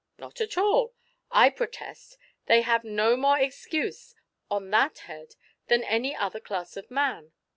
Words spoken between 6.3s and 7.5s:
class of man.